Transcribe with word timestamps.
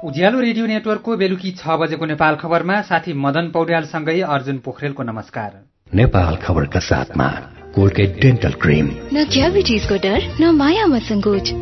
उज्यालो 0.00 0.40
radio 0.40 0.66
नेटवर्कको 0.66 1.16
बेलुकी 1.16 1.50
छ 1.52 1.74
बजेको 1.76 2.06
नेपाल 2.06 2.36
खबरमा 2.36 2.76
साथी 2.82 3.12
मदन 3.14 3.48
पौड्यालसँगै 3.52 4.20
अर्जुन 4.26 4.58
पोखरेलको 4.58 5.02
नमस्कार। 5.02 5.50
नेपाल 5.92 6.36
खबरका 6.36 6.80
साथमा 6.80 7.26
कोलगेट 7.74 8.16
डेन्टल 8.20 8.52
क्रिम। 8.62 8.86
न 9.12 9.24
क्याभिटिजको 9.28 9.96
डर 9.98 10.20
न 10.40 10.50
मायामा 10.56 10.98
सङ्कोच 11.04 11.52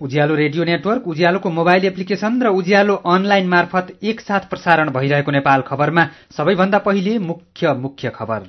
उज्यालो 0.00 0.34
रेडियो 0.34 0.64
नेटवर्क 0.64 1.08
उज्यालोको 1.08 1.50
मोबाइल 1.50 1.84
एप्लिकेशन 1.86 2.42
र 2.42 2.54
उज्यालो 2.54 2.94
अनलाइन 3.10 3.48
मार्फत 3.48 3.92
एकसाथ 4.04 4.48
प्रसारण 4.50 4.90
भइरहेको 4.92 5.30
नेपाल 5.32 5.60
खबरमा 5.66 6.08
सबैभन्दा 6.38 6.78
पहिले 6.86 7.18
मुख्य 7.26 7.74
मुख्य 7.82 8.12
खबर। 8.14 8.40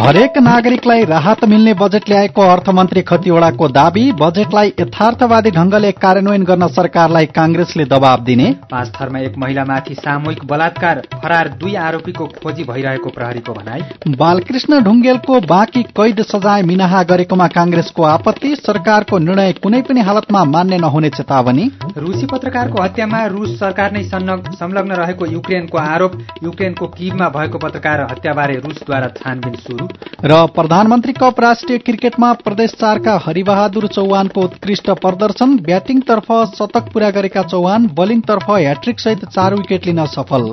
हरेक 0.00 0.36
नागरिकलाई 0.38 1.04
राहत 1.04 1.44
मिल्ने 1.44 1.72
बजेट 1.74 2.08
ल्याएको 2.08 2.42
अर्थमन्त्री 2.42 3.00
खतिवड़ाको 3.02 3.68
दावी 3.68 4.02
बजेटलाई 4.20 4.68
यथार्थवादी 4.80 5.50
ढंगले 5.50 5.90
कार्यान्वयन 5.94 6.42
गर्न 6.44 6.66
सरकारलाई 6.68 7.26
कांग्रेसले 7.28 7.84
दबाव 7.84 8.22
दिने। 8.24 8.50
पाँच 8.70 8.92
थरमा 8.94 9.18
एक 9.20 9.38
महिलामाथि 9.38 9.94
सामूहिक 9.96 10.44
बलात्कार 10.46 11.00
फरार 11.14 11.48
दुई 11.60 11.74
आरोपीको 11.78 12.26
खोजी 12.36 12.64
भइरहेको 12.64 13.10
प्रहरीको 13.10 13.52
भनाई। 13.54 14.14
बालकृष्ण 14.18 14.80
ढुङ्गेलको 14.84 15.40
बाँकी 15.48 15.82
कैद 15.98 16.22
सजाय 16.24 16.62
मिनाहा 16.70 17.02
गरेकोमा 17.10 17.48
कांग्रेसको 17.56 18.02
आपत्ति 18.04 18.54
सरकारको 18.60 19.18
निर्णय 19.20 19.52
कुनै 19.62 19.82
पनि 19.82 20.00
हालतमा 20.02 20.44
मान्य 20.46 20.78
नहुने 20.78 21.10
चेतावनी। 21.18 21.70
रूसी 21.98 22.26
पत्रकारको 22.28 22.82
हत्यामा 22.82 23.24
रूस 23.34 23.58
सरकार 23.58 23.92
नै 23.92 24.04
संलग्न 24.04 25.02
रहेको 25.02 25.26
युक्रेनको 25.26 25.78
आरोप 25.80 26.18
युक्रेनको 26.44 26.86
किबमा 26.94 27.28
भएको 27.36 27.58
पत्रकार 27.58 28.06
हत्याबारे 28.10 28.60
रूसद्वारा 28.60 29.12
छानबिन 29.18 29.60
शुरू 29.66 29.87
र 30.24 30.36
प्रधानमन्त्री 30.54 31.12
कप 31.12 31.40
राष्ट्रिय 31.40 31.78
क्रिकेटमा 31.78 32.32
प्रदेश 32.40 32.72
चारका 32.74 33.16
हरिबहादुर 33.24 33.86
चौहानको 33.88 34.42
उत्कृष्ट 34.42 34.90
प्रदर्शन 35.00 35.56
ब्याटिङतर्फ 35.62 36.32
शतक 36.54 36.92
पूरा 36.92 37.10
गरेका 37.10 37.42
चौहान 37.44 37.86
बलिङतर्फ 37.94 38.50
ह्याट्रिक 38.50 39.00
सहित 39.00 39.24
चार 39.26 39.54
विकेट 39.54 39.86
लिन 39.86 40.04
सफल। 40.08 40.48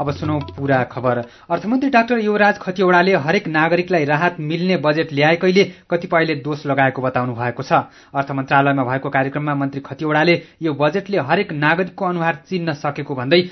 अब 0.00 0.10
सुनौ 0.12 0.38
पूरा 0.56 0.82
खबर। 0.92 1.22
अर्थमन्त्री 1.50 1.90
डाक्टर 1.90 2.18
युवराज 2.18 2.58
खतिवड़ाले 2.58 3.14
हरेक 3.18 3.48
नागरिकलाई 3.50 4.04
राहत 4.04 4.36
मिल्ने 4.40 4.76
बजेट 4.84 5.12
ल्याएकैले 5.12 5.64
कतिपयले 5.90 6.34
दोष 6.46 6.66
लगाएको 6.66 7.02
बताउनु 7.02 7.34
भएको 7.34 7.62
छ। 7.62 7.72
अर्थ 8.14 8.30
मन्त्रालयमा 8.32 8.84
भएको 8.84 9.10
कार्यक्रममा 9.10 9.54
मन्त्री 9.54 9.80
खतिवड़ाले 9.80 10.42
यो 10.62 10.74
बजेटले 10.74 11.18
हरेक 11.28 11.52
नागरिकको 11.54 12.04
अनुहार 12.04 12.38
चिन्न 12.48 12.72
सकेको 12.78 13.14
भन्दै 13.14 13.42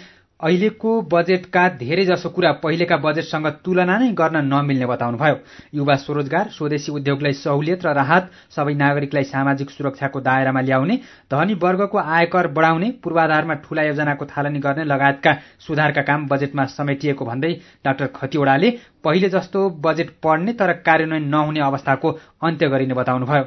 अहिलेको 0.40 0.90
बजेटका 1.12 1.68
धेरै 1.80 2.04
जसो 2.04 2.28
कुरा 2.28 2.50
पहिलेका 2.62 2.96
बजेटसँग 3.04 3.46
तुलना 3.64 3.96
नै 3.98 4.08
गर्न 4.12 4.36
नमिल्ने 4.44 4.86
बताउनुभयो। 4.86 5.36
युवा 5.74 5.94
स्वरोजगार 5.96 6.48
स्वदेशी 6.52 6.92
उद्योगलाई 6.92 7.32
सहुलियत 7.34 7.86
र 7.86 7.94
राहत 7.96 8.28
सबै 8.52 8.74
नागरिकलाई 8.76 9.24
सामाजिक 9.32 9.70
सुरक्षाको 9.70 10.20
दायरामा 10.20 10.60
ल्याउने 10.60 10.96
धनी 11.32 11.54
वर्गको 11.56 11.98
आयकर 11.98 12.46
बढाउने 12.52 12.90
पूर्वाधारमा 13.00 13.54
ठूला 13.64 13.82
योजनाको 13.82 14.24
थालनी 14.26 14.60
गर्ने 14.60 14.84
लगायतका 14.84 15.32
सुधारका 15.66 16.02
काम 16.04 16.28
बजेटमा 16.28 16.64
समेटिएको 16.76 17.24
भन्दै 17.24 17.52
डाक्टर 17.84 18.06
खतिवड़ाले 18.14 18.70
पहिले 19.04 19.28
जस्तो 19.32 19.68
बजेट 19.80 20.10
पढ्ने 20.22 20.52
तर 20.52 20.72
कार्यान्वयन 20.84 21.28
नहुने 21.28 21.60
अवस्थाको 21.64 22.18
अन्त्य 22.42 22.68
गरिने 22.68 22.94
बताउनुभयो। 22.94 23.44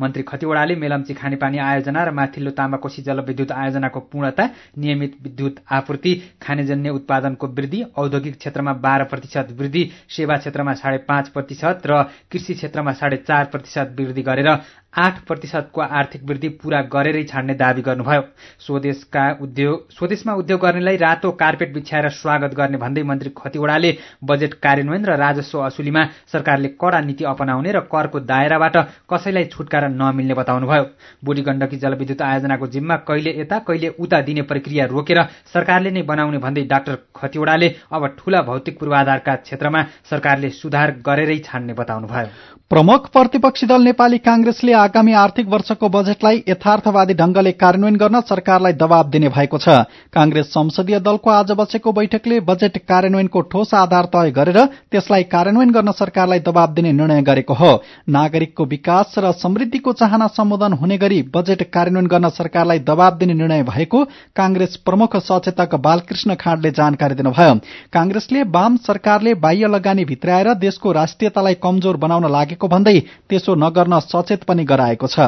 मन्त्री 0.00 0.22
खतिवड़ाले 0.28 0.74
मेलम्ची 0.76 1.14
खानेपानी 1.14 1.58
आयोजना 1.60 2.04
र 2.04 2.10
माथिल्लो 2.12 2.50
तामाकोशी 2.58 3.02
जलविद्युत 3.02 3.52
आयोजनाको 3.54 4.00
पूर्णता 4.12 4.44
नियमित 4.78 5.12
विद्युत 5.22 5.56
आपूर्ति 5.78 6.12
खानेजन्य 6.42 6.90
उत्पादनको 6.98 7.46
वृद्धि 7.58 7.82
औद्योगिक 7.98 8.36
क्षेत्रमा 8.38 8.72
बाह्र 8.84 9.04
प्रतिशत 9.12 9.54
वृद्धि 9.58 9.84
सेवा 10.16 10.36
क्षेत्रमा 10.38 10.74
साढे 10.82 10.98
पाँच 11.08 11.28
प्रतिशत 11.36 11.86
र 11.86 12.02
कृषि 12.32 12.54
क्षेत्रमा 12.54 12.92
साढे 12.94 13.16
चार 13.28 13.44
प्रतिशत 13.52 13.94
वृद्धि 13.98 14.22
गरेर 14.22 14.50
आठ 14.98 15.18
प्रतिशतको 15.26 15.80
आर्थिक 15.80 16.22
वृद्धि 16.28 16.48
पूरा 16.60 16.80
गरेरै 16.92 17.22
छाड्ने 17.24 17.54
दावी 17.54 17.82
गर्नुभयो। 17.82 18.22
स्वदेशका 18.66 19.24
उद्योग 19.42 19.92
स्वदेशमा 19.92 20.32
उद्योग 20.34 20.60
गर्नेलाई 20.60 20.96
रातो 20.98 21.30
कार्पेट 21.38 21.72
बिछ्याएर 21.74 22.08
स्वागत 22.12 22.54
गर्ने 22.54 22.78
भन्दै 22.78 23.02
मन्त्री 23.02 23.30
खतिवड़ाले 23.36 23.90
बजेट 24.24 24.54
कार्यान्वयन 24.58 25.04
र 25.04 25.16
राजस्व 25.16 25.58
असुलीमा 25.60 26.04
सरकारले 26.32 26.68
कड़ा 26.76 27.00
नीति 27.00 27.24
अपनाउने 27.24 27.72
र 27.72 27.80
करको 27.86 28.20
दायराबाट 28.26 28.76
कसैलाई 29.06 29.44
छुटकारा 29.54 29.88
नमिल्ने 29.94 30.34
बताउनुभयो। 30.34 30.84
बुढी 31.24 31.42
गण्डकी 31.42 31.76
जलविद्युत 31.78 32.22
आयोजनाको 32.22 32.66
जिम्मा 32.68 32.96
कहिले 33.06 33.38
यता 33.40 33.58
कहिले 33.68 33.88
उता 33.98 34.20
दिने 34.26 34.42
प्रक्रिया 34.50 34.86
रोकेर 34.90 35.22
सरकारले 35.54 35.90
नै 35.90 36.02
बनाउने 36.10 36.38
भन्दै 36.38 36.66
डाक्टर 36.66 36.98
खतिवड़ाले 37.16 37.68
अब 37.92 38.06
ठूला 38.18 38.42
भौतिक 38.42 38.78
पूर्वाधारका 38.78 39.34
क्षेत्रमा 39.46 39.82
सरकारले 40.10 40.50
सुधार 40.58 40.90
गरेरै 41.06 41.38
छाड्ने 41.46 41.72
बताउनुभयो। 41.74 42.56
प्रमुख 42.70 43.06
प्रतिपक्षी 43.10 43.66
दल 43.66 43.82
नेपाली 43.82 44.18
कांग्रेसले 44.20 44.72
आगामी 44.88 45.12
आर्थिक 45.12 45.48
वर्षको 45.48 45.88
बजेटलाई 45.90 46.36
यथार्थवादी 46.48 47.14
ढंगले 47.14 47.50
कार्यान्वयन 47.54 47.96
गर्न 47.98 48.20
सरकारलाई 48.24 48.72
दबाव 48.74 49.08
दिने 49.10 49.28
भएको 49.28 49.58
छ। 49.58 49.84
कांग्रेस 50.10 50.46
संसदीय 50.48 50.98
दलको 51.00 51.30
आज 51.30 51.50
बसेको 51.52 51.92
बैठकले 51.92 52.38
बजेट 52.42 52.76
कार्यान्वयनको 52.88 53.40
ठोस 53.52 53.74
आधार 53.76 54.04
तय 54.08 54.30
गरेर 54.32 54.58
त्यसलाई 54.90 55.22
कार्यान्वयन 55.28 55.70
गर्न 55.70 55.92
सरकारलाई 55.92 56.40
दबाव 56.40 56.72
दिने 56.74 56.92
निर्णय 56.92 57.22
गरेको 57.22 57.54
हो। 57.54 57.72
नागरिकको 58.08 58.64
विकास 58.66 59.14
र 59.18 59.32
समृद्धिको 59.34 59.92
चाहना 59.94 60.26
सम्बोधन 60.32 60.72
हुने 60.80 60.98
गरी 60.98 61.20
बजेट 61.36 61.62
कार्यान्वयन 61.70 62.06
गर्न 62.06 62.28
सरकारलाई 62.30 62.78
दबाव 62.88 63.18
दिने 63.18 63.34
निर्णय 63.34 63.62
भएको 63.64 64.04
कांग्रेस 64.36 64.76
प्रमुख 64.86 65.16
सचेतक 65.22 65.74
बालकृष्ण 65.84 66.34
खाँडले 66.40 66.70
जानकारी 66.72 67.14
दिनुभयो। 67.14 67.54
कांग्रेसले 67.92 68.42
वाम 68.50 68.76
सरकारले 68.82 69.34
बाह्य 69.36 69.68
लगानी 69.68 70.04
भित्राएर 70.06 70.52
देशको 70.58 70.92
राष्ट्रियतालाई 70.94 71.54
कमजोर 71.62 71.96
बनाउन 71.98 72.24
लागे 72.24 72.36
लागेको 72.38 72.68
भन्दै 72.68 72.98
त्यसो 73.28 73.54
नगर्न 73.58 73.98
सचेत 74.00 74.42
पनि 74.48 74.64
गराएको 74.68 75.06
छ। 75.08 75.18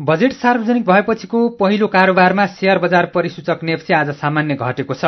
बजेट 0.00 0.32
सार्वजनिक 0.34 0.84
भएपछिको 0.84 1.38
पहिलो 1.56 1.86
कारोबारमा 1.88 2.44
शेयर 2.54 2.78
बजार 2.78 3.06
परिसूचक 3.14 3.60
नेप्से 3.62 3.94
आज 3.94 4.10
सामान्य 4.14 4.54
घटेको 4.56 4.94
छ। 4.94 5.04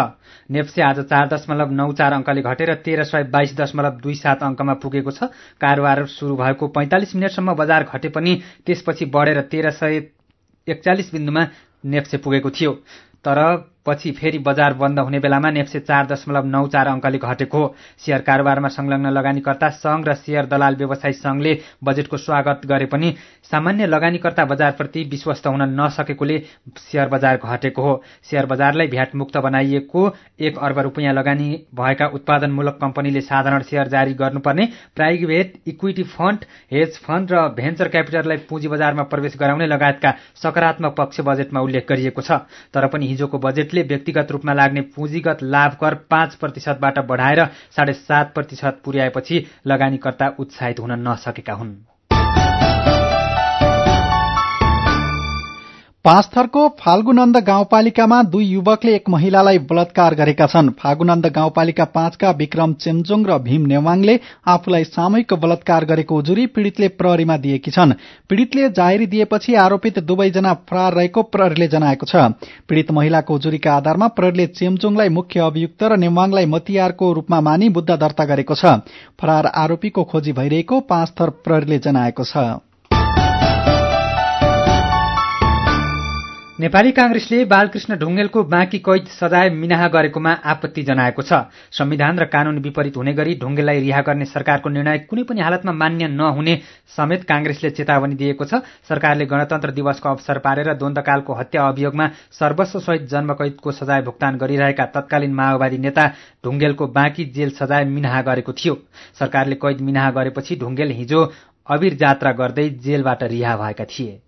नेप्से 0.50 0.82
आज 0.82 1.00
चार 1.04 1.26
दशमलव 1.28 1.70
नौ 1.70 1.92
चार 1.92 2.12
अङ्कले 2.12 2.42
घटेर 2.42 2.74
तेह्र 2.80 3.04
सय 3.04 3.22
बाइस 3.28 3.56
दशमलव 3.56 3.98
दुई 4.00 4.14
सात 4.14 4.42
अङ्कमा 4.42 4.74
पुगेको 4.80 5.10
छ। 5.10 5.28
कारोबार 5.60 6.04
शुरू 6.06 6.36
भएको 6.36 6.68
पैंतालिस 6.68 7.14
मिनटसम्म 7.14 7.54
बजार 7.54 7.82
घटे 7.92 8.08
पनि 8.08 8.32
त्यसपछि 8.66 9.04
बढ़ेर 9.12 9.40
तेह्र 9.52 9.70
सय 9.76 10.02
एकचालिस 10.66 11.12
बिन्दुमा 11.12 11.42
नेप्से 11.84 12.16
पुगेको 12.16 12.50
थियो। 12.50 12.72
तर 13.20 13.38
पछि 13.86 14.10
फेरि 14.12 14.38
बजार 14.40 14.74
बन्द 14.74 14.98
हुने 14.98 15.18
बेलामा 15.18 15.50
नेप्से 15.50 15.80
चार 15.80 16.06
दशमलव 16.06 16.46
नौ 16.46 16.66
चार 16.68 16.86
अङ्कले 16.88 17.18
घटेको। 17.20 17.58
हो 17.58 17.74
शेयर 18.04 18.20
कारोबारमा 18.20 18.68
संलग्न 18.68 19.10
लगानीकर्ता 19.10 19.68
संघ 19.76 20.06
र 20.08 20.14
शेयर 20.16 20.46
दलाल 20.46 20.76
व्यवसायी 20.76 21.12
संघले 21.14 21.58
बजेटको 21.84 22.16
स्वागत 22.18 22.66
गरे 22.66 22.86
पनि 22.86 23.14
सामान्य 23.50 23.86
लगानीकर्ता 23.86 24.44
बजारप्रति 24.46 25.02
विश्वस्त 25.10 25.46
हुन 25.46 25.62
नसकेकोले 25.80 26.38
शेयर 26.80 27.08
बजार 27.08 27.36
घटेको 27.38 27.82
हो। 27.82 28.02
शेयर 28.30 28.46
बजारलाई 28.46 28.86
भ्याट 28.88 29.14
मुक्त 29.14 29.36
बनाइएको 29.38 30.02
एक 30.40 30.58
अर्ब 30.58 30.78
रूपियाँ 30.80 31.12
लगानी 31.14 31.48
भएका 31.74 32.06
उत्पादनमूलक 32.14 32.78
कम्पनीले 32.80 33.20
साधारण 33.22 33.62
शेयर 33.62 33.88
जारी 33.88 34.14
गर्नुपर्ने 34.14 34.68
private 34.96 35.54
equity 35.66 36.02
fund 36.10 36.44
hedge 36.72 36.98
fund 36.98 37.32
र 37.32 37.46
भेन्चर 37.56 37.88
क्यापिटललाई 37.88 38.36
पुँजी 38.48 38.68
बजारमा 38.68 39.02
प्रवेश 39.06 39.36
गराउने 39.40 39.66
लगायतका 39.66 40.14
सकारात्मक 40.42 40.94
पक्ष 40.96 41.20
बजेटमा 41.22 41.60
उल्लेख 41.60 41.86
गरिएको 41.88 42.22
छ। 42.22 42.30
तर 42.74 42.86
पनि 42.88 43.06
हिजोको 43.06 43.38
बजेट 43.38 43.74
बैंकले 43.76 43.94
व्यक्तिगत 43.94 44.30
रूपमा 44.32 44.52
लाग्ने 44.52 44.80
पुँजीगत 44.94 45.42
लाभ 45.42 45.76
कर 45.80 45.94
पाँच 46.10 46.34
प्रतिशतबाट 46.34 46.98
बढ़ाएर 46.98 47.44
साढे 47.76 47.92
सात 47.92 48.34
प्रतिशत 48.34 48.80
पुर्याएपछि 48.84 49.44
लगानीकर्ता 49.66 50.28
उत्साहित 50.38 50.80
हुन 50.80 50.92
नसकेका 51.08 51.52
हुन्। 51.52 51.76
पाँचथरको 56.06 56.60
फाल्गुनन्द 56.80 57.36
गाउँपालिकामा 57.36 58.22
दुई 58.24 58.44
युवकले 58.46 58.94
एक 58.94 59.08
महिलालाई 59.10 59.58
बलात्कार 59.60 60.14
गरेका 60.14 60.46
छन्। 60.46 60.68
फागुनन्द 60.78 61.26
गाउँपालिका 61.34 61.84
पाँचका 61.90 62.30
विक्रम 62.32 62.74
चेम्जोङ 62.74 63.24
र 63.26 63.38
भीम 63.42 63.62
नेवाङले 63.66 64.14
आफूलाई 64.46 64.84
सामूहिक 64.86 65.34
बलात्कार 65.34 65.84
गरेको 65.84 66.16
उजुरी 66.16 66.46
पीड़ितले 66.48 66.88
प्रहरीमा 66.94 67.36
दिएकी 67.36 67.70
छन्। 67.70 67.94
पीड़ितले 68.30 68.68
जाहेरी 68.70 69.06
दिएपछि 69.06 69.54
आरोपित 69.56 69.98
दुवैजना 70.06 70.52
फरार 70.70 70.94
रहेको 70.94 71.22
प्रहरीले 71.24 71.68
जनाएको 71.68 72.06
छ। 72.06 72.14
पीड़ित 72.68 72.90
महिलाको 72.92 73.34
उजुरीका 73.34 73.74
आधारमा 73.74 74.08
प्रहरीले 74.14 74.46
चेम्जोङलाई 74.54 75.08
मुख्य 75.08 75.40
अभियुक्त 75.42 75.82
र 75.82 75.96
नेवाङलाई 75.96 76.46
मतियारको 76.46 77.12
रूपमा 77.12 77.40
मानि 77.40 77.68
बुद्ध 77.70 77.90
दर्ता 77.90 78.24
गरेको 78.24 78.54
छ। 78.54 78.78
फरार 79.18 79.50
आरोपीको 79.56 80.04
खोजी 80.04 80.32
भइरहेको 80.38 80.80
पाँचथर 80.86 81.30
प्रहरीले 81.42 81.78
जनाएको 81.80 82.24
छ। 82.24 82.46
नेपाली 86.60 86.90
कांग्रेसले 86.96 87.44
बालकृष्ण 87.44 87.96
ढुङ्गेलको 88.00 88.42
बाँकी 88.48 88.78
कैद 88.80 89.06
सजाय 89.12 89.48
मिनाहा 89.52 89.88
गरेकोमा 89.92 90.30
आपत्ति 90.52 90.82
जनाएको 90.82 91.22
छ। 91.22 91.44
संविधान 91.70 92.18
र 92.18 92.24
कानून 92.32 92.58
विपरीत 92.64 92.96
हुने 92.96 93.12
गरी 93.12 93.34
ढुङ्गेललाई 93.36 93.80
रिहा 93.80 94.00
गर्ने 94.00 94.24
सरकारको 94.24 94.68
निर्णय 94.72 94.98
कुनै 95.04 95.22
पनि 95.28 95.40
हालतमा 95.40 95.72
मान्य 95.72 96.08
नहुने 96.08 96.56
समेत 96.96 97.24
कांग्रेसले 97.28 97.70
चेतावनी 97.76 98.14
दिएको 98.16 98.44
छ। 98.44 98.64
सरकारले 98.88 99.26
गणतन्त्र 99.28 99.70
दिवसको 99.76 100.08
अवसर 100.08 100.38
पारेर 100.40 100.72
द्वन्दकालको 100.72 101.34
हत्या 101.34 101.68
अभियोगमा 101.68 102.08
सर्वस्वसहित 102.40 103.08
जन्मकैदको 103.12 103.72
सजाय 103.76 104.02
भुक्तान 104.02 104.36
गरिरहेका 104.40 104.84
तत्कालीन 104.96 105.34
माओवादी 105.36 105.78
नेता 105.78 106.08
ढुङ्गेलको 106.40 106.86
बाँकी 106.88 107.24
जेल 107.36 107.50
सजाय 107.60 107.84
मिनाहा 107.84 108.22
गरेको 108.32 108.52
थियो। 108.56 108.80
सरकारले 109.20 109.60
कैद 109.60 109.80
मिनाहा 109.84 110.10
गरेपछि 110.10 110.56
ढुङ्गेल 110.56 110.90
हिजो 110.96 111.20
अबिर 111.68 111.94
जात्रा 112.00 112.32
गर्दै 112.32 112.68
जेलबाट 112.80 113.22
रिहा 113.28 113.56
भएका 113.56 113.84
थिए। 113.84 114.20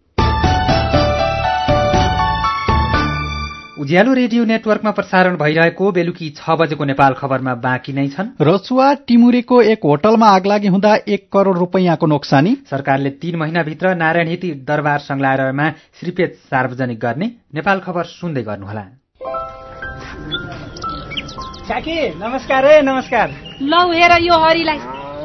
उज्यालो 3.79 4.13
रेडियो 4.13 4.45
नेटवर्कमा 4.45 4.91
प्रसारण 4.91 5.37
भइरहेको 5.37 5.91
बेलुकी 5.93 6.29
छ 6.37 6.51
बजेको 6.51 6.85
नेपाल 6.85 7.13
खबरमा 7.15 7.55
बाँकी 7.57 7.93
नै 7.93 8.07
छन्। 8.09 8.31
रसुवा 8.41 8.87
टिमुरेको 9.07 9.61
एक 9.65 9.85
होटलमा 9.85 10.27
आगलागी 10.29 10.69
हुँदा 10.69 10.95
एक 11.09 11.29
करोड़ 11.33 11.57
रूपियाँको 11.59 12.07
नोक्सानी। 12.07 12.57
सरकारले 12.71 13.11
तीन 13.23 13.37
महिनाभित्र 13.37 13.95
नारायण 13.95 14.29
हिती 14.29 14.51
दरबार 14.67 14.99
संग्रहालयमा 14.99 15.69
श्रीपेद 16.01 16.33
सार्वजनिक 16.51 16.99
गर्ने 16.99 17.31
नेपाल 17.55 17.79
खबर 17.79 18.05
सुन्दै 18.11 18.43
गर्नुहोला। 18.43 18.83
काकी 21.71 21.97
नमस्कार 22.19 22.67
है 22.67 22.83
नमस्कार। 22.83 23.29
लौ 23.63 23.83
हेर 23.93 24.19
यो 24.23 24.43
हरिलाई। 24.43 24.79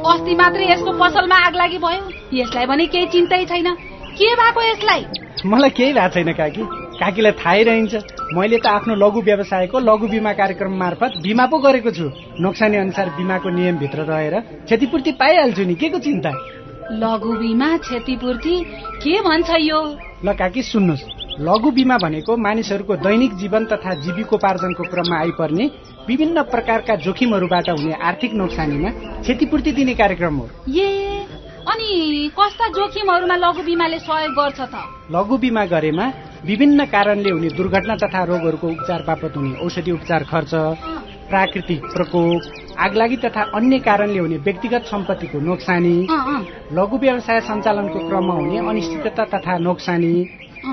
अस्ति 0.06 0.36
मात्रै 0.36 0.72
यसको 0.72 0.92
पसलमा 1.02 1.42
आग 1.48 1.56
लागि 1.56 1.78
भयो। 1.78 2.02
यसलाई 2.38 2.66
भने 2.66 2.86
केही 2.86 3.06
चिन्तै 3.08 3.44
छैन। 3.46 3.74
के 4.14 4.34
भएको 4.36 4.62
यसलाई? 4.62 5.06
मलाई 5.46 5.70
केही 5.70 5.94
भएको 5.94 6.14
छैन 6.14 6.34
काकी। 6.34 6.83
काकीलाई 6.94 7.32
थाहै 7.32 7.64
रहन्छ। 7.64 7.94
मैले 8.34 8.58
त 8.58 8.68
आफ्नो 8.68 8.94
लघु 8.96 9.22
व्यवसायको 9.22 9.80
लघु 9.80 10.08
बिमा 10.08 10.34
कार्यक्रम 10.34 10.74
मार्फत 10.78 11.12
बिमा 11.24 11.46
पो 11.46 11.58
गरेको 11.60 11.92
छु। 11.92 12.06
नोक्सानी 12.40 12.78
अनुसार 12.78 13.10
बिमाको 13.18 13.50
नियमभित्र 13.50 14.00
रहेर 14.04 14.36
क्षतिपूर्ति 14.66 15.12
पाइहाल्छु 15.12 15.64
नि। 15.64 15.76
के 15.76 15.90
को 15.90 16.00
चिन्ता? 16.00 16.32
लघु 16.92 17.32
बिमा 17.34 17.70
क्षतिपूर्ति? 17.78 18.56
के 19.04 19.20
भन्छ 19.22 19.50
यो? 19.60 19.80
ल 20.26 20.34
काकी 20.34 20.62
सुन्नुहोस्। 20.62 21.04
लघु 21.40 21.70
बिमा 21.72 21.98
भनेको 21.98 22.38
मानिसहरूको 22.38 22.96
दैनिक 22.96 23.34
जीवन 23.36 23.66
तथा 23.66 23.94
जीविकोपार्जनको 24.02 24.84
क्रममा 24.84 25.18
आइपर्ने 25.20 25.66
विभिन्न 26.08 26.42
प्रकारका 26.44 26.96
जोखिमहरूबाट 26.96 27.70
हुने 27.70 27.94
आर्थिक 27.94 28.34
नोक्सानीमा 28.34 28.90
क्षतिपूर्ति 29.22 29.72
दिने 29.72 29.94
कार्यक्रम 29.94 30.36
हो। 30.36 30.50
ए 30.70 31.26
अनि 31.64 31.90
कस्ता 32.40 32.68
जोखिमहरूमा 32.68 33.36
लघु 33.36 33.64
बिमाले 33.64 34.00
सहयोग 34.00 34.34
गर्छ 34.34 34.62
त? 34.62 34.76
लघु 35.12 35.38
बिमा 35.38 35.66
गरेमा 35.66 36.06
विभिन्न 36.46 36.86
कारणले 36.86 37.30
हुने 37.30 37.50
दुर्घटना 37.58 37.96
तथा 37.96 38.24
रोगहरूको 38.24 38.68
उपचार 38.68 39.02
बापत 39.08 39.38
हुने 39.38 39.54
औषधि 39.66 39.92
उपचार 39.92 40.24
खर्च 40.24 40.54
प्राकृतिक 41.30 41.82
प्रकोप 41.94 42.42
आगलागी 42.80 43.18
तथा 43.18 43.42
अन्य 43.56 43.80
कारणले 43.80 44.20
हुने 44.20 44.38
व्यक्तिगत 44.38 44.84
सम्पत्तिको 44.92 45.40
नोक्सानी 45.40 45.96
लघु 46.76 46.98
व्यवसाय 46.98 47.40
सञ्चालनको 47.48 48.00
क्रममा 48.08 48.34
हुने 48.34 48.58
अनिश्चितता 48.70 49.26
तथा 49.34 49.58
नोक्सानी 49.58 50.14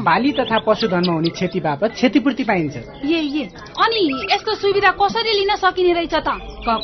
बाली 0.02 0.32
तथा 0.32 0.58
पशुधनमा 0.67 1.12
हुने 1.12 1.31
क्षति 1.38 1.61
बापत 1.61 1.90
क्षतिपूर्ति 1.94 2.44
पाइन्छ। 2.44 2.76
ए 2.76 3.22
ए 3.38 3.49
अनि 3.78 4.02
यस्तो 4.32 4.55
सुविधा 4.55 4.90
कसरी 5.00 5.32
लिन 5.38 5.55
सकिने 5.56 5.93
रहेछ 5.93 6.14
त? 6.14 6.28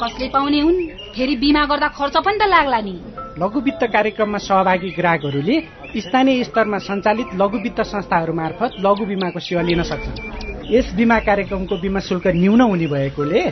कसले 0.03 0.29
पाउने 0.29 0.61
हुन्? 0.61 0.79
फेरि 1.15 1.37
बिमा 1.37 1.65
गर्दा 1.67 1.89
खर्च 1.99 2.17
पनि 2.17 2.39
त 2.39 2.51
लाग्ला 2.51 2.81
नि। 2.81 3.26
लघु 3.39 3.61
वित्त 3.61 3.83
कार्यक्रममा 3.93 4.39
सहभागी 4.41 4.91
ग्राहकहरूले 4.97 5.57
स्थानीय 6.01 6.45
स्तरमा 6.45 6.79
सञ्चालित 6.81 7.35
लघु 7.41 7.59
वित्त 7.61 7.81
संस्थाहरू 7.85 8.33
मार्फत 8.33 8.81
लघु 8.81 9.05
बिमाको 9.07 9.41
सेवा 9.41 9.63
लिन 9.63 9.83
सक्छन्। 9.83 10.73
यस 10.73 10.89
बिमा 10.97 11.19
कार्यक्रमको 11.21 11.77
बिमा 11.77 12.01
शुल्क 12.01 12.27
न्यून 12.35 12.61
हुने 12.61 12.87
भएकोले 12.89 13.43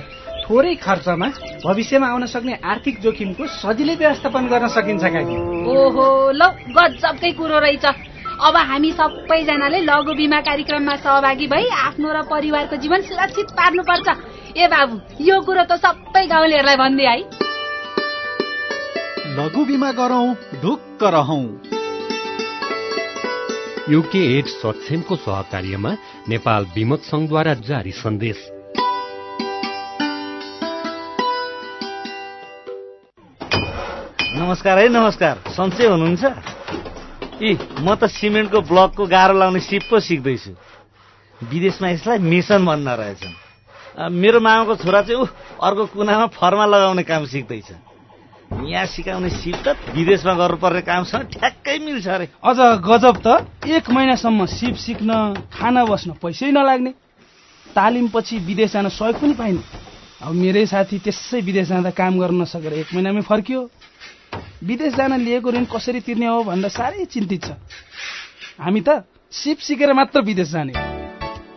थोरै 0.44 0.74
खर्चमा 0.80 1.28
भविष्यमा 1.66 2.06
आउन 2.08 2.26
सक्ने 2.32 2.54
आर्थिक 2.64 3.00
जोखिमको 3.00 3.46
सजिलै 3.60 3.94
व्यवस्थापन 4.00 4.48
गर्न 4.48 4.66
सकिन्छ 4.72 5.04
ओहो 5.68 6.08
ल 6.32 6.42
गजबकै 6.72 7.32
कुरो 7.36 7.58
रहेछ। 7.60 7.84
अब 7.84 8.56
हामी 8.56 8.90
सबैजनाले 8.98 9.78
लघु 9.84 10.12
बिमा 10.16 10.40
कार्यक्रममा 10.48 10.96
सहभागी 11.04 11.46
भई 11.46 11.68
आफ्नो 11.84 12.08
र 12.08 12.22
परिवारको 12.32 12.76
जीवन 12.82 13.00
सुरक्षित 13.04 13.48
पार्नुपर्छ। 13.52 14.08
ए 14.56 14.66
बाबु 14.72 14.94
यो 15.20 15.40
कुरो 15.44 15.64
त 15.68 15.76
सबै 15.76 16.26
गाउँलेहरूलाई 16.26 16.76
भनिदिए 16.76 17.08
है 17.08 17.43
लघु 19.34 19.64
बिमा 19.64 19.90
गरौँ 19.92 20.34
ढुक्क 20.62 21.02
रहौं। 21.02 21.44
युके 23.92 24.20
एड 24.38 24.46
सक्षमको 24.46 25.16
सहकार्यमा 25.16 25.90
नेपाल 26.28 26.66
विमक 26.74 27.00
संघद्वारा 27.02 27.54
जारी 27.66 27.92
सन्देश। 27.92 28.38
नमस्कार 34.38 34.78
है 34.78 34.88
नमस्कार। 34.88 35.42
सन्चै 35.50 35.86
हुनुहुन्छ? 35.86 36.24
यी 37.42 37.50
म 37.82 37.94
त 37.98 38.06
सिमेन्टको 38.14 38.60
ब्लकको 38.70 39.06
गाह्रो 39.06 39.34
लाउने 39.34 39.60
सिप 39.60 39.82
पो 39.90 39.98
सिक्दैछु। 39.98 40.52
विदेशमा 41.40 41.88
यसलाई 41.90 42.18
मिसन 42.22 42.66
भन्न 42.66 42.88
रहेछन्। 43.02 43.34
मेरो 44.14 44.38
मामाको 44.40 44.74
छोरा 44.78 45.02
चाहिँ 45.02 45.18
ऊ 45.18 45.26
अर्को 45.58 45.86
कुनामा 45.90 46.26
फर्मा 46.38 46.66
लगाउने 46.66 47.02
काम 47.02 47.26
सिक्दैछ। 47.26 47.93
यहाँ 48.62 48.86
सिकाउने 48.86 49.30
सिप 49.30 49.56
त 49.66 49.76
विदेशमा 49.94 50.34
गर्नुपर्ने 50.34 50.80
कामसँग 50.82 51.22
ठ्याक्कै 51.32 51.78
मिल्छ 51.78 52.06
अरे। 52.08 52.26
अझ 52.38 52.58
गजब 52.80 53.16
त 53.26 53.28
एक 53.66 53.90
महिनासम्म 53.90 54.46
सिप 54.46 54.74
सिक्न 54.76 55.10
खाना 55.52 55.84
बस्न 55.84 56.10
पैसै 56.22 56.50
नलाग्ने। 56.50 56.90
तालिमपछि 57.74 58.38
विदेश 58.46 58.72
जान 58.72 58.88
सहयोग 58.88 59.20
पनि 59.20 59.34
पाइने। 59.34 59.62
अब 60.22 60.32
मेरै 60.32 60.64
साथी 60.66 60.98
त्यसै 60.98 61.40
विदेश 61.42 61.68
जाँदा 61.68 61.90
काम 61.90 62.18
गर्न 62.20 62.40
नसकेर 62.42 62.72
एक 62.72 62.94
महिनामै 62.94 63.22
फर्कियो। 63.26 63.60
विदेश 64.64 64.94
जान 64.94 65.20
लिएको 65.20 65.50
ऋण 65.50 65.64
कसरी 65.68 66.00
तिर्ने 66.00 66.26
हो 66.26 66.42
भन्दा 66.44 66.68
साह्रै 66.68 67.04
चिन्तित 67.04 67.44
छ। 67.44 67.50
हामी 68.62 68.80
त 68.80 69.04
सिप 69.32 69.58
सिकेर 69.58 69.92
मात्र 69.92 70.20
विदेश 70.22 70.48
जाने। 70.48 70.93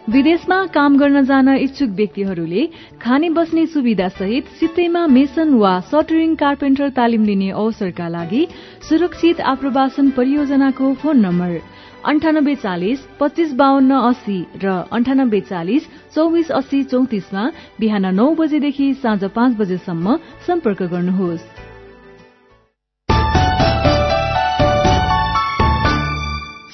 विदेशमा 0.09 0.57
काम 0.73 0.97
गर्न 0.97 1.21
जान 1.25 1.49
इच्छुक 1.49 1.89
व्यक्तिहरूले 1.95 2.61
खाने 3.01 3.29
बस्ने 3.29 3.65
सुविधा 3.67 4.07
सहित 4.09 4.47
सित्तैमा 4.59 5.05
मेसन 5.07 5.53
वा 5.53 5.73
सटरिङ 5.89 6.35
कार्पेन्टर 6.35 6.89
तालिम 6.99 7.23
लिने 7.25 7.49
अवसरका 7.51 8.07
लागि 8.07 8.47
सुरक्षित 8.89 9.41
आप्रवासन 9.53 10.09
परियोजनाको 10.17 10.93
फोन 11.03 11.19
नम्बर 11.19 11.59
अन्ठानब्बे 12.07 12.55
चालिस 12.63 13.05
पच्चिस 13.19 13.53
बाहन्न 13.59 13.99
अस्सी 14.07 14.39
र 14.63 14.79
अन्ठानब्बे 14.95 15.41
चालिस 15.51 15.93
चौबिस 16.15 16.51
अस्सी 16.63 16.83
चौतिसमा 16.91 17.49
बिहान 17.79 18.13
नौ 18.15 18.33
बजेदेखि 18.39 18.93
साँझ 19.03 19.23
पाँच 19.35 19.57
बजेसम्म 19.59 20.17
सम्पर्क 20.47 20.83
गर्नुहोस्। 20.93 21.66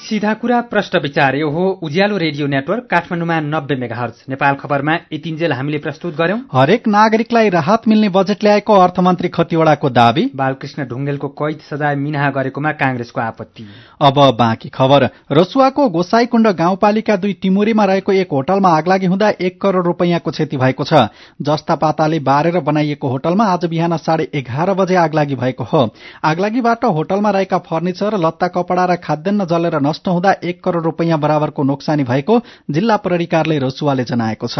सीधा 0.04 0.32
कुरा 0.34 0.60
प्रश्न 0.62 0.98
विचार 0.98 1.34
यो 1.34 1.48
हो 1.50 1.62
उज्यालो 1.82 2.16
रेडियो 2.16 2.46
नेटवर्क 2.46 2.86
काठमाडौँमा 2.90 3.38
नब्बे 3.42 3.74
मेगाहर्ज। 3.74 4.14
नेपाल 4.28 4.54
खबरमा 4.54 4.94
यतिन्जेल 5.12 5.52
हामीले 5.52 5.78
प्रस्तुत 5.78 6.14
गर्यौं। 6.16 6.38
हरेक 6.52 6.88
नागरिकलाई 6.88 7.48
राहत 7.48 7.88
मिल्ने 7.88 8.08
बजेट 8.08 8.44
ल्याएको 8.44 8.74
अर्थमन्त्री 8.76 9.28
खतिवड़ाको 9.28 9.90
दावी। 9.90 10.24
बालकृष्ण 10.36 10.84
ढुङ्गेलको 10.84 11.28
कैद 11.40 11.60
सजाय 11.70 11.94
मिनाहा 11.96 12.28
गरेकोमा 12.30 12.72
कांग्रेसको 12.74 13.20
आपत्ति। 13.20 13.64
अब 14.00 14.20
बाँकी 14.38 14.68
खबर। 14.68 15.08
रसुवाको 15.32 15.88
गोसाईकुण्ड 15.88 16.48
गाउँपालिका 16.54 17.16
दुई 17.16 17.32
टिमुरीमा 17.42 17.84
रहेको 17.84 18.12
एक 18.14 18.32
होटलमा 18.32 18.74
आगलागी 18.76 19.06
हुँदा 19.06 19.32
एक 19.40 19.60
करोड़ 19.62 19.84
रूपियाँको 19.86 20.30
क्षति 20.30 20.56
भएको 20.56 20.84
छ। 20.84 21.08
जस्ता 21.42 21.74
पाताले 21.76 22.18
बारेर 22.20 22.60
बनाइएको 22.60 23.08
होटलमा 23.08 23.44
आज 23.46 23.64
बिहान 23.64 23.96
साढे 24.02 24.28
एघार 24.34 24.74
बजे 24.74 24.96
आगलागी 24.98 25.34
भएको 25.36 25.64
हो। 25.64 25.82
आगलागीबाट 26.24 26.84
होटलमा 26.92 27.30
रहेका 27.30 27.58
फर्निचर 27.64 28.18
लत्ता 28.18 28.48
कपड़ा 28.50 28.84
र 28.84 28.96
खाद्यान्न 29.00 29.44
जलेर 29.46 29.80
नष्ट 29.94 30.08
हुँदा 30.08 30.30
एक 30.44 30.62
करोड़ 30.64 30.82
रूपियाँ 30.82 31.18
बराबरको 31.20 31.62
नोक्सानी 31.62 32.04
भएको 32.04 32.40
जिल्ला 32.70 32.96
प्रहरी 32.96 33.58
रसुवाले 33.62 34.04
जनाएको 34.04 34.46
छ। 34.46 34.58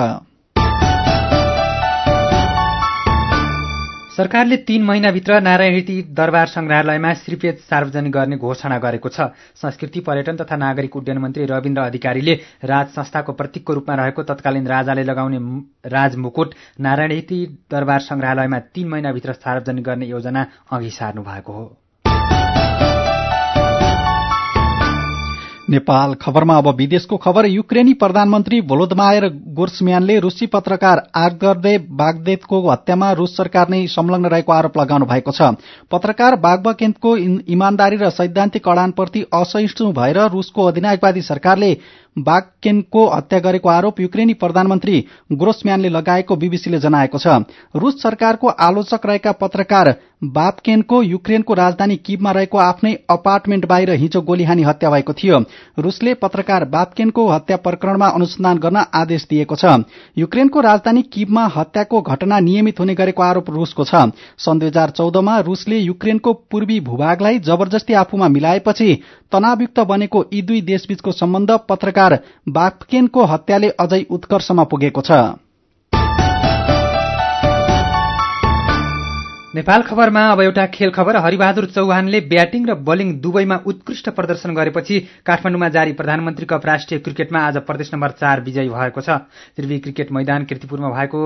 सरकारले 4.15 4.57
तीन 4.57 4.83
महिनाभित्र 4.85 5.41
नारायणी 5.41 6.03
दरबार 6.15 6.47
संग्रहालयमा 6.47 7.13
श्रीपेद 7.15 7.57
सार्वजनिक 7.67 8.13
गर्ने 8.13 8.37
घोषणा 8.39 8.79
गरेको 8.79 9.09
छ। 9.09 9.21
संस्कृति 9.59 10.01
पर्यटन 10.01 10.37
तथा 10.37 10.57
नागरिक 10.57 10.97
उड्डयन 10.97 11.19
मन्त्री 11.19 11.47
रविन्द्र 11.47 11.83
अधिकारीले 11.83 12.35
राज 12.65 12.87
संस्थाको 12.95 13.33
प्रतीकको 13.33 13.75
रूपमा 13.75 13.95
रहेको 13.95 14.23
तत्कालीन 14.23 14.67
राजाले 14.67 15.03
लगाउने 15.03 15.39
राजमुकुट 15.91 16.55
नारायणी 16.81 17.47
दरबार 17.71 18.01
संग्रहालयमा 18.01 18.59
तीन 18.71 18.89
महिनाभित्र 18.89 19.33
सार्वजनिक 19.35 19.85
गर्ने 19.85 20.07
योजना 20.07 20.47
अघि 20.71 20.91
सार्नु 20.91 21.23
भएको 21.23 21.53
हो। 21.53 21.73
नेपाल 25.71 26.15
खबरमा 26.15 26.57
अब 26.59 26.69
विदेशको 26.77 27.17
खबर 27.17 27.47
युक्रेनी 27.47 27.93
प्रधानमन्त्री 27.95 28.61
भोलोदमायर 28.63 29.27
गोर्सम्यानले 29.57 30.19
रूसी 30.21 30.47
पत्रकार 30.47 31.03
आगर्दे 31.17 31.77
बागदेतको 31.93 32.61
हत्यामा 32.71 33.11
रूस 33.13 33.37
सरकार 33.37 33.69
नै 33.69 33.87
संलग्न 33.87 34.27
रहेको 34.27 34.53
आरोप 34.53 34.77
लगाउनु 34.79 35.07
भएको 35.07 35.33
छ। 35.33 35.49
पत्रकार 35.91 36.37
बागबकेन्तको 36.37 37.17
इमान्दारी 37.49 37.97
र 37.97 38.11
सैद्धान्तिक 38.11 38.69
अडानप्रति 38.69 39.25
असहिष्णु 39.33 39.93
भएर 39.93 40.19
रूसको 40.29 40.65
अधिनायकवादी 40.65 41.23
सरकारले 41.23 41.73
बागकेनको 42.17 43.07
हत्या 43.09 43.39
गरेको 43.39 43.69
आरोप 43.69 44.01
युक्रेनी 44.01 44.35
प्रधानमन्त्री 44.35 45.05
ग्रोसम्यानले 45.33 45.89
लगाएको 45.89 46.37
बीबीसीले 46.37 46.79
जनाएको 46.79 47.19
छ। 47.19 47.27
रूस 47.77 48.03
सरकारको 48.03 48.49
आलोचक 48.49 49.07
रहेका 49.07 49.33
पत्रकार 49.35 49.95
बापकेनको 50.25 51.03
युक्रेनको 51.03 51.55
राजधानी 51.55 51.97
किबमा 51.97 52.31
रहेको 52.33 52.59
आफ्नै 52.59 52.93
अपार्टमेन्ट 53.11 53.67
बाहिर 53.67 53.91
हिजो 53.93 54.21
गोली 54.23 54.45
हानी 54.45 54.63
हत्या 54.63 54.91
भएको 54.91 55.13
थियो। 55.13 55.39
रूसले 55.79 56.15
पत्रकार 56.15 56.65
बापकेनको 56.65 57.27
हत्या 57.29 57.57
प्रकरणमा 57.57 58.07
अनुसन्धान 58.09 58.59
गर्न 58.59 58.85
आदेश 58.95 59.27
दिएको 59.31 59.57
छ। 59.57 59.85
युक्रेनको 60.17 60.61
राजधानी 60.61 61.03
किबमा 61.13 61.45
हत्याको 61.57 62.01
घटना 62.03 62.39
नियमित 62.41 62.81
हुने 62.81 62.95
गरेको 62.95 63.23
आरोप 63.23 63.51
रूसको 63.51 63.85
छ। 63.85 63.95
सन् 64.39 64.59
दुई 64.59 64.69
हजार 64.69 64.91
चौधमा 64.91 65.39
रूसले 65.41 65.79
युक्रेनको 65.79 66.33
पूर्वी 66.51 66.81
भूभागलाई 66.81 67.39
जबरजस्ती 67.41 67.95
आफूमा 67.95 68.29
मिलाएपछि 68.29 68.89
तनावयुक्त 69.33 69.81
बनेको 69.83 70.25
यी 70.33 70.43
दुई 70.43 70.61
देशबीचको 70.63 71.13
सम्बन्ध 71.13 71.51
पत्रकार 71.69 72.04
बापकेनको 72.49 73.25
हत्याले 73.25 73.69
अझै 73.69 74.03
उत्कर्षमा 74.11 74.65
पुगेको 74.65 75.01
छ। 75.01 75.11
नेपाल 79.55 79.83
खबरमा 79.83 80.23
अब 80.33 80.41
एउटा 80.41 80.67
खेल 80.67 80.91
खबर। 80.91 81.17
हरिबहादुर 81.17 81.65
चौहानले 81.65 82.21
ब्याटिङ 82.21 82.67
र 82.67 82.75
बलिङ 82.75 83.21
दुवैमा 83.23 83.57
उत्कृष्ट 83.67 84.11
प्रदर्शन 84.11 84.55
गरेपछि 84.55 84.99
काठमाडौँमा 85.27 85.69
जारी 85.69 85.93
प्रधानमन्त्री 85.93 86.47
कप 86.47 86.67
राष्ट्रिय 86.67 87.01
क्रिकेटमा 87.01 87.39
आज 87.39 87.57
प्रदेश 87.63 87.95
नम्बर 87.95 88.11
चार 88.11 88.41
विजयी 88.41 88.69
भएको 88.69 89.01
छ। 89.01 89.11
त्रिवी 89.55 89.79
क्रिकेट 89.79 90.13
मैदान 90.13 90.45
किर्तिपुरमा 90.45 90.91
भएको 90.91 91.23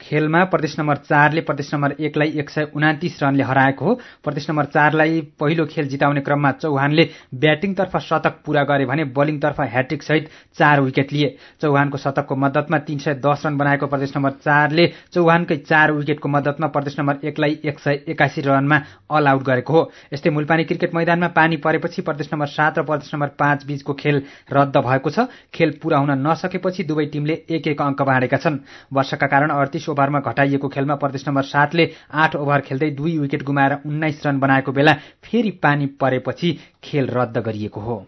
खेलमा 0.00 0.42
प्रदेश 0.44 0.78
नम्बर 0.78 0.96
चारले 0.98 1.40
प्रदेश 1.40 1.72
नम्बर 1.74 1.94
एकलाई 2.00 2.28
एक 2.40 2.50
सय 2.50 2.66
उनातिस 2.74 3.22
रनले 3.22 3.42
हराएको 3.42 3.84
हो। 3.84 3.94
प्रदेश 4.24 4.48
नम्बर 4.50 4.64
चारलाई 4.66 5.20
पहिलो 5.40 5.66
खेल 5.66 5.88
जिताउने 5.88 6.20
क्रममा 6.20 6.50
चौहानले 6.52 7.08
ब्याटिङतर्फ 7.34 7.96
शतक 8.00 8.40
पूरा 8.44 8.62
गरे 8.64 8.86
भने 8.86 9.04
बलिङतर्फ 9.12 9.60
ह्याट्रिक 9.62 10.02
सहित 10.02 10.28
चार 10.58 10.80
विकेट 10.80 11.12
लिए। 11.12 11.36
चौहानको 11.60 11.98
शतकको 11.98 12.36
मद्दतमा 12.36 12.78
तीन 12.80 12.98
सय 12.98 13.14
दस 13.20 13.42
रन 13.46 13.56
बनाएको 13.58 13.86
प्रदेश 13.86 14.16
नम्बर 14.16 14.30
चारले 14.40 14.86
चौहानकै 15.12 15.56
चार 15.68 15.92
विकेटको 15.92 16.28
मद्दतमा 16.28 16.66
प्रदेश 16.68 16.98
नम्बर 16.98 17.26
एकलाई 17.28 17.58
एक 17.64 17.78
सय 17.78 18.00
एकासी 18.08 18.40
रनमा 18.40 18.80
अल 19.10 19.26
आउट 19.26 19.42
गरेको 19.42 19.72
हो। 19.72 19.90
यस्तै 20.12 20.30
मुलपानी 20.30 20.64
क्रिकेट 20.64 20.94
मैदानमा 20.94 21.28
पानी 21.36 21.56
परेपछि 21.60 22.02
प्रदेश 22.02 22.30
नम्बर 22.32 22.46
सात 22.48 22.78
र 22.78 22.82
प्रदेश 22.82 23.14
नम्बर 23.14 23.28
पाँच 23.36 23.66
बीचको 23.66 23.94
खेल 23.94 24.22
रद्द 24.52 24.76
भएको 24.80 25.10
छ। 25.10 25.28
खेल 25.54 25.78
पूरा 25.82 25.98
हुन 25.98 26.10
नसकेपछि 26.26 26.84
दुवै 26.84 27.06
टीमले 27.12 27.34
एक 27.50 27.66
एक 27.68 27.82
अङ्क 27.82 28.02
बाँडेका 28.02 28.36
छन्। 28.36 28.58
वर्षका 28.92 29.26
कारण 29.26 29.50
अडतिस 29.50 29.88
ओभरमा 29.90 30.20
घटाइएको 30.20 30.68
खेलमा 30.68 30.94
प्रदेश 30.96 31.28
नम्बर 31.28 31.42
सातले 31.46 31.90
आठ 32.14 32.36
ओभर 32.36 32.60
खेल्दै 32.60 32.90
दुई 32.92 33.18
विकेट 33.18 33.42
गुमाएर 33.42 33.76
उन्नाइस 33.86 34.22
रन 34.26 34.40
बनाएको 34.40 34.72
बेला 34.72 34.94
फेरि 35.24 35.50
पानी 35.62 35.86
परेपछि 36.00 36.56
खेल 36.84 37.06
रद्द 37.12 37.38
गरिएको 37.38 37.80
हो। 37.80 37.98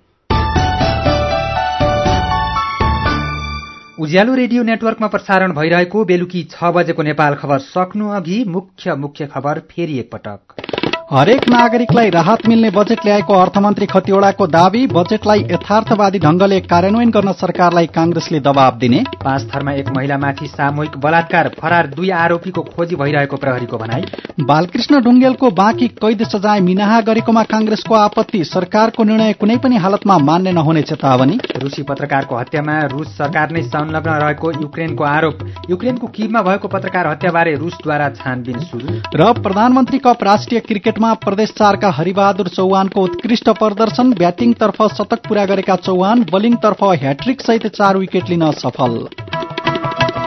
उज्यालो 4.00 4.34
रेडियो 4.34 4.62
नेटवर्कमा 4.62 5.08
प्रसारण 5.08 5.52
भइरहेको 5.52 6.04
बेलुकी 6.04 6.42
छ 6.50 6.72
बजेको 6.74 7.02
नेपाल 7.02 7.34
खबर 7.34 7.58
सक्नु 7.60 8.08
अघि 8.10 8.42
मुख्य 8.48 8.94
मुख्य 8.96 9.26
खबर 9.26 9.58
फेरि 9.70 9.98
एकपटक। 9.98 10.71
हरेक 11.12 11.48
नागरिकलाई 11.50 12.10
राहत 12.10 12.46
मिल्ने 12.48 12.68
बजेट 12.70 13.00
ल्याएको 13.04 13.34
अर्थमन्त्री 13.36 13.86
खतिवड़ाको 13.86 14.46
दावी 14.46 14.86
बजेटलाई 14.88 15.40
यथार्थवादी 15.42 16.18
ढंगले 16.18 16.60
कार्यान्वयन 16.62 17.10
गर्न 17.10 17.32
सरकारलाई 17.34 17.86
कांग्रेसले 17.86 18.40
दबाव 18.40 18.78
दिने। 18.78 19.02
पाँच 19.24 19.42
थरमा 19.50 19.72
एक 19.72 19.88
महिलामाथि 19.96 20.46
सामूहिक 20.48 20.96
बलात्कार 20.98 21.48
फरार 21.60 21.86
दुई 21.88 22.10
आरोपीको 22.18 22.62
खोजी 22.68 22.96
भइरहेको 22.96 23.36
प्रहरीको 23.36 23.78
भनाई। 23.78 24.04
बालकृष्ण 24.42 25.00
ढुङ्गेलको 25.00 25.50
बाँकी 25.52 25.88
कैद 26.00 26.22
सजाय 26.26 26.60
मिनाहा 26.62 27.00
गरेकोमा 27.02 27.42
कांग्रेसको 27.52 27.94
आपत्ति 27.96 28.42
सरकारको 28.44 29.04
निर्णय 29.04 29.32
कुनै 29.34 29.56
पनि 29.58 29.76
हालतमा 29.84 30.18
मान्य 30.20 30.52
नहुने 30.52 30.82
चेतावनी। 30.84 31.38
रूसी 31.56 31.82
पत्रकारको 31.82 32.36
हत्यामा 32.36 32.78
रूस 32.86 33.12
सरकार 33.18 33.50
नै 33.50 33.62
संलग्न 33.68 34.16
रहेको 34.24 34.52
युक्रेनको 34.54 35.04
आरोप। 35.10 35.44
युक्रेनको 35.70 36.06
किबमा 36.16 36.42
भएको 36.42 36.68
पत्रकार 36.70 37.06
हत्याबारे 37.08 37.54
रूसद्वारा 37.58 38.08
छानबिन 38.16 38.58
शुरू 38.64 38.98
र 39.16 39.32
प्रधानमन्त्री 39.42 39.98
कप 40.00 40.24
राष्ट्रिय 40.24 40.60
क्रिकेट 40.62 41.00
क्रिकेटमा 41.02 41.14
प्रदेश 41.20 41.50
चारका 41.58 41.90
हरिबहादुर 41.90 42.48
चौहानको 42.48 43.02
उत्कृष्ट 43.02 43.48
प्रदर्शन 43.58 44.12
ब्याटिङतर्फ 44.14 44.78
शतक 44.94 45.26
पूरा 45.26 45.44
गरेका 45.50 45.76
चौहान 45.82 46.24
बलिङतर्फ 46.30 46.82
ह्याट्रिक 47.02 47.40
सहित 47.42 47.66
चार 47.74 47.96
विकेट 47.98 48.28
लिन 48.30 48.44
सफल। 48.54 48.92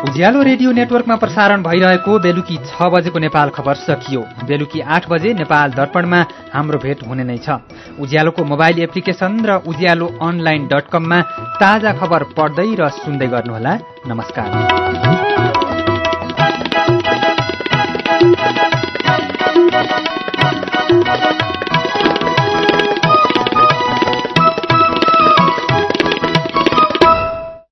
उज्यालो 0.05 0.41
रेडियो 0.43 0.71
नेटवर्कमा 0.73 1.15
प्रसारण 1.15 1.63
भइरहेको 1.63 2.19
बेलुकी 2.19 2.57
छ 2.67 2.91
बजेको 2.93 3.19
नेपाल 3.19 3.49
खबर 3.55 3.75
सकियो। 3.85 4.21
बेलुकी 4.43 4.79
आठ 4.85 5.09
बजे 5.09 5.33
नेपाल 5.33 5.71
दर्पणमा 5.71 6.19
हाम्रो 6.53 6.77
भेट 6.83 7.07
हुने 7.07 7.23
नै 7.23 7.37
छ। 7.39 7.63
उज्यालोको 7.97 8.43
मोबाइल 8.43 8.79
एप्लिकेशन 8.83 9.31
र 9.47 9.61
उज्यालो 9.65 10.07
अनलाइन 10.21 10.67
डट 10.67 10.91
कममा 10.91 11.21
ताजा 11.61 11.91
खबर 12.01 12.23
पढ्दै 12.35 12.69
र 12.75 12.89
सुन्दै 12.97 13.27
गर्नुहोला। 13.27 13.73
नमस्कार। 14.11 15.64